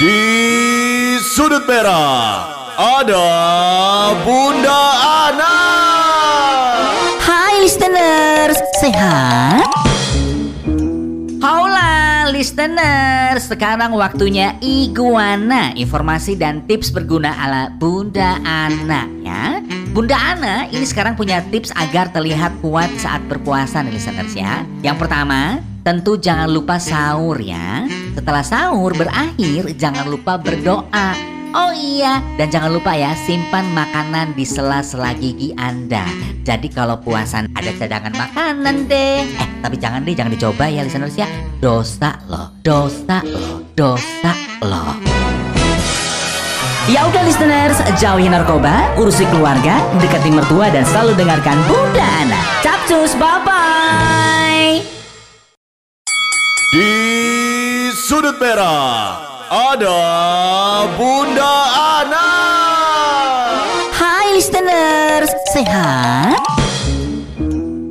Di 0.00 1.20
sudut 1.20 1.68
merah 1.68 2.48
ada 2.72 3.28
Bunda 4.24 4.80
Ana. 5.28 5.56
Hai 7.20 7.60
listeners, 7.60 8.56
sehat? 8.80 9.68
Hola 11.44 12.32
listeners, 12.32 13.44
sekarang 13.44 13.92
waktunya 13.92 14.56
iguana. 14.64 15.76
Informasi 15.76 16.32
dan 16.32 16.64
tips 16.64 16.88
berguna 16.96 17.36
ala 17.36 17.68
Bunda 17.68 18.40
Ana 18.40 19.04
ya. 19.20 19.60
Bunda 19.92 20.16
Ana 20.16 20.64
ini 20.72 20.88
sekarang 20.88 21.12
punya 21.12 21.44
tips 21.52 21.76
agar 21.76 22.08
terlihat 22.08 22.56
kuat 22.64 22.88
saat 22.96 23.20
berpuasa 23.28 23.84
nih 23.84 24.00
listeners 24.00 24.32
ya. 24.32 24.64
Yang 24.80 25.04
pertama, 25.04 25.60
tentu 25.80 26.20
jangan 26.20 26.48
lupa 26.50 26.76
sahur 26.76 27.40
ya 27.40 27.86
Setelah 28.16 28.44
sahur 28.44 28.92
berakhir, 28.96 29.72
jangan 29.76 30.06
lupa 30.08 30.36
berdoa 30.36 31.30
Oh 31.50 31.74
iya, 31.74 32.22
dan 32.38 32.46
jangan 32.46 32.78
lupa 32.78 32.94
ya 32.94 33.10
simpan 33.26 33.66
makanan 33.74 34.38
di 34.38 34.46
sela-sela 34.46 35.10
gigi 35.18 35.50
Anda. 35.58 36.06
Jadi 36.46 36.70
kalau 36.70 37.02
puasan 37.02 37.50
ada 37.58 37.74
cadangan 37.74 38.14
makanan 38.14 38.86
deh. 38.86 39.26
Eh, 39.26 39.48
tapi 39.58 39.74
jangan 39.74 40.06
deh, 40.06 40.14
jangan 40.14 40.30
dicoba 40.30 40.70
ya 40.70 40.86
listeners 40.86 41.18
ya. 41.18 41.26
Dosa 41.58 42.22
loh, 42.30 42.54
dosa 42.62 43.18
loh, 43.26 43.66
dosa 43.74 44.30
loh. 44.62 44.94
Ya 46.86 47.02
udah 47.10 47.22
listeners, 47.26 47.82
jauhi 47.98 48.30
narkoba, 48.30 48.94
urusi 48.94 49.26
keluarga, 49.34 49.82
dekati 49.98 50.30
mertua 50.30 50.70
dan 50.70 50.86
selalu 50.86 51.18
dengarkan 51.18 51.58
Bunda 51.66 52.06
Ana. 52.22 52.40
Capcus, 52.62 53.18
bye-bye. 53.18 54.99
Di 56.70 57.90
sudut 57.98 58.38
merah 58.38 59.18
ada 59.50 59.98
Bunda 60.94 61.54
Ana. 61.98 62.30
Hai 63.90 64.38
listeners, 64.38 65.34
sehat? 65.50 66.38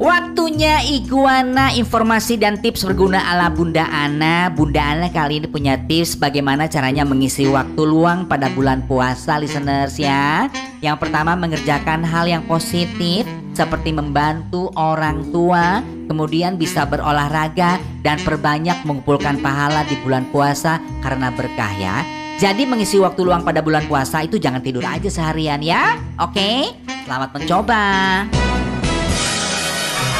Waktunya 0.00 0.88
iguana 0.88 1.76
informasi 1.76 2.40
dan 2.40 2.64
tips 2.64 2.88
berguna 2.88 3.20
ala 3.20 3.52
Bunda 3.52 3.84
Ana. 3.92 4.48
Bunda 4.48 4.80
Ana 4.80 5.12
kali 5.12 5.44
ini 5.44 5.52
punya 5.52 5.76
tips 5.76 6.16
bagaimana 6.16 6.64
caranya 6.64 7.04
mengisi 7.04 7.44
waktu 7.44 7.84
luang 7.84 8.24
pada 8.24 8.48
bulan 8.56 8.88
puasa 8.88 9.36
listeners 9.36 10.00
ya. 10.00 10.48
Yang 10.80 10.96
pertama 10.96 11.36
mengerjakan 11.36 12.08
hal 12.08 12.24
yang 12.24 12.48
positif 12.48 13.28
seperti 13.52 13.92
membantu 13.92 14.72
orang 14.74 15.28
tua, 15.28 15.84
kemudian 16.08 16.56
bisa 16.56 16.88
berolahraga 16.88 17.78
dan 18.00 18.16
perbanyak 18.20 18.84
mengumpulkan 18.88 19.38
pahala 19.44 19.84
di 19.86 19.96
bulan 20.00 20.26
puasa 20.32 20.80
karena 21.04 21.28
berkah 21.32 21.72
ya. 21.76 22.04
Jadi 22.40 22.66
mengisi 22.66 22.98
waktu 22.98 23.22
luang 23.22 23.46
pada 23.46 23.62
bulan 23.62 23.86
puasa 23.86 24.24
itu 24.24 24.40
jangan 24.40 24.64
tidur 24.64 24.82
aja 24.82 25.06
seharian 25.06 25.62
ya. 25.62 26.00
Oke? 26.18 26.74
Selamat 27.06 27.30
mencoba. 27.36 27.84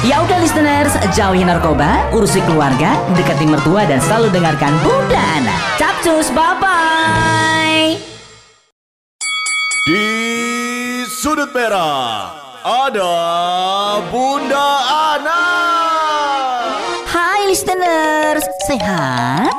Ya 0.00 0.16
udah 0.24 0.38
listeners, 0.40 0.96
jauhi 1.12 1.44
narkoba, 1.44 2.08
urusi 2.16 2.40
keluarga, 2.48 2.96
dekati 3.16 3.44
mertua 3.44 3.84
dan 3.84 4.00
selalu 4.00 4.32
dengarkan 4.32 4.72
Bunda 4.80 5.20
Ana. 5.20 5.56
Capcus, 5.76 6.32
bye-bye. 6.32 8.00
Di 9.84 10.04
sudut 11.08 11.52
merah 11.52 12.49
ada 12.60 13.12
Bunda 14.12 14.68
Ana. 15.16 15.44
Hai 17.08 17.48
listeners, 17.48 18.44
sehat? 18.68 19.56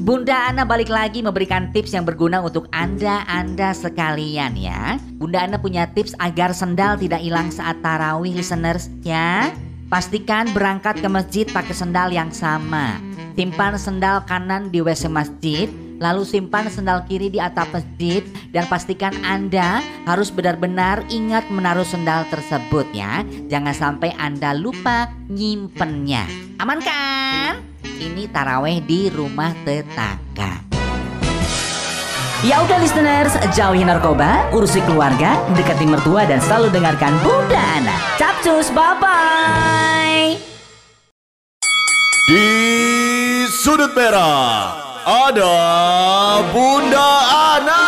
Bunda 0.00 0.52
Ana 0.52 0.68
balik 0.68 0.92
lagi 0.92 1.24
memberikan 1.24 1.72
tips 1.72 1.96
yang 1.96 2.04
berguna 2.04 2.44
untuk 2.44 2.68
Anda-Anda 2.74 3.72
sekalian 3.72 4.58
ya. 4.58 5.00
Bunda 5.16 5.46
Ana 5.46 5.56
punya 5.56 5.88
tips 5.88 6.12
agar 6.20 6.52
sendal 6.52 7.00
tidak 7.00 7.24
hilang 7.24 7.48
saat 7.48 7.80
tarawih 7.80 8.36
listeners 8.36 8.92
ya. 9.00 9.48
Pastikan 9.88 10.50
berangkat 10.52 11.00
ke 11.00 11.08
masjid 11.08 11.46
pakai 11.48 11.72
sendal 11.72 12.12
yang 12.12 12.28
sama. 12.34 13.00
Simpan 13.32 13.80
sendal 13.80 14.20
kanan 14.28 14.68
di 14.68 14.84
WC 14.84 15.08
masjid, 15.08 15.72
lalu 16.00 16.24
simpan 16.24 16.66
sendal 16.72 17.04
kiri 17.04 17.28
di 17.28 17.38
atap 17.38 17.70
masjid 17.76 18.24
dan 18.50 18.64
pastikan 18.66 19.12
Anda 19.22 19.84
harus 20.08 20.32
benar-benar 20.32 21.04
ingat 21.12 21.46
menaruh 21.52 21.86
sendal 21.86 22.24
tersebut 22.32 22.88
ya. 22.96 23.22
Jangan 23.52 23.76
sampai 23.76 24.16
Anda 24.16 24.56
lupa 24.56 25.12
nyimpennya. 25.28 26.26
Aman 26.58 26.80
kan? 26.80 27.60
Ini 27.84 28.32
taraweh 28.32 28.80
di 28.80 29.12
rumah 29.12 29.52
tetangga. 29.62 30.64
Ya 32.40 32.56
udah 32.64 32.80
listeners, 32.80 33.36
jauhi 33.52 33.84
narkoba, 33.84 34.48
urusi 34.56 34.80
keluarga, 34.88 35.36
dekati 35.52 35.84
mertua 35.84 36.24
dan 36.24 36.40
selalu 36.40 36.72
dengarkan 36.72 37.12
Bunda 37.20 37.60
Ana. 37.60 37.96
Capcus, 38.16 38.72
bye-bye. 38.72 40.40
Di 42.24 42.48
sudut 43.60 43.92
merah 43.92 44.89
ada 45.04 45.56
Bunda 46.52 47.10
Ana. 47.56 47.84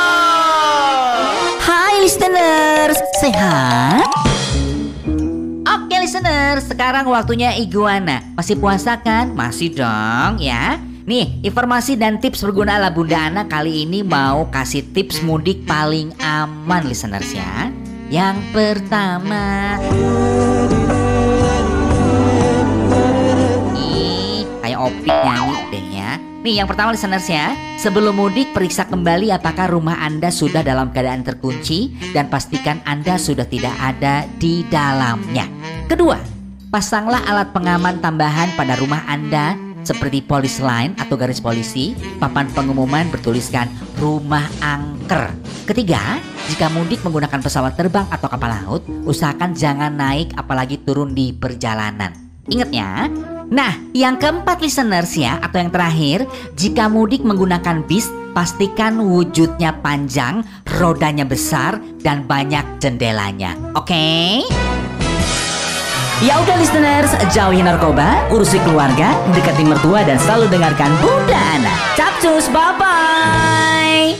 Hai 1.60 2.00
listeners, 2.00 2.96
sehat? 3.20 4.08
Oke 5.68 5.96
listeners, 6.00 6.64
sekarang 6.64 7.04
waktunya 7.12 7.52
iguana. 7.60 8.24
Masih 8.32 8.56
puasa 8.56 8.96
kan? 8.96 9.36
Masih 9.36 9.76
dong 9.76 10.40
ya. 10.40 10.80
Nih, 11.02 11.42
informasi 11.42 11.98
dan 11.98 12.22
tips 12.22 12.46
berguna 12.46 12.78
ala 12.78 12.88
Bunda 12.88 13.28
Ana 13.28 13.44
kali 13.50 13.84
ini 13.84 14.00
mau 14.06 14.48
kasih 14.48 14.86
tips 14.94 15.20
mudik 15.20 15.66
paling 15.68 16.14
aman 16.22 16.86
listeners 16.86 17.34
ya. 17.34 17.68
Yang 18.12 18.38
pertama 18.52 19.80
Ih, 23.74 24.44
kayak 24.62 24.78
Opi 24.78 25.10
nyanyi 25.10 25.58
deh 25.72 25.84
ya. 25.96 26.01
Nih 26.42 26.58
yang 26.58 26.66
pertama 26.66 26.90
listeners 26.90 27.30
ya, 27.30 27.54
sebelum 27.78 28.18
mudik 28.18 28.50
periksa 28.50 28.90
kembali 28.90 29.30
apakah 29.30 29.70
rumah 29.70 30.02
Anda 30.02 30.26
sudah 30.26 30.66
dalam 30.66 30.90
keadaan 30.90 31.22
terkunci 31.22 31.94
dan 32.10 32.26
pastikan 32.26 32.82
Anda 32.82 33.14
sudah 33.14 33.46
tidak 33.46 33.70
ada 33.78 34.26
di 34.42 34.66
dalamnya. 34.66 35.46
Kedua, 35.86 36.18
pasanglah 36.74 37.22
alat 37.30 37.54
pengaman 37.54 38.02
tambahan 38.02 38.58
pada 38.58 38.74
rumah 38.74 39.06
Anda 39.06 39.54
seperti 39.86 40.26
polis 40.26 40.58
line 40.58 40.98
atau 40.98 41.14
garis 41.14 41.38
polisi, 41.38 41.94
papan 42.18 42.50
pengumuman 42.50 43.06
bertuliskan 43.14 43.70
rumah 44.02 44.46
angker. 44.58 45.30
Ketiga, 45.62 46.18
jika 46.50 46.66
mudik 46.74 47.06
menggunakan 47.06 47.38
pesawat 47.38 47.78
terbang 47.78 48.10
atau 48.10 48.26
kapal 48.26 48.50
laut, 48.50 48.82
usahakan 49.06 49.54
jangan 49.54 49.94
naik 49.94 50.34
apalagi 50.34 50.82
turun 50.82 51.14
di 51.14 51.30
perjalanan. 51.30 52.10
Ingat 52.50 52.70
ya, 52.74 53.06
Nah, 53.52 53.76
yang 53.92 54.16
keempat 54.16 54.64
listeners 54.64 55.12
ya, 55.12 55.36
atau 55.44 55.60
yang 55.60 55.68
terakhir, 55.68 56.24
jika 56.56 56.88
mudik 56.88 57.20
menggunakan 57.20 57.84
bis, 57.84 58.08
pastikan 58.32 58.96
wujudnya 58.96 59.76
panjang, 59.84 60.40
rodanya 60.80 61.28
besar, 61.28 61.76
dan 62.00 62.24
banyak 62.24 62.64
jendelanya. 62.80 63.52
Oke? 63.76 64.40
Ya 66.24 66.40
udah 66.40 66.56
listeners, 66.56 67.12
jauhi 67.36 67.60
narkoba, 67.60 68.24
urusi 68.32 68.56
keluarga, 68.64 69.12
dekati 69.36 69.68
mertua 69.68 70.00
dan 70.00 70.16
selalu 70.16 70.48
dengarkan 70.48 70.88
Bunda 71.04 71.36
Ana. 71.36 71.74
Capcus, 71.92 72.48
bye-bye. 72.48 74.16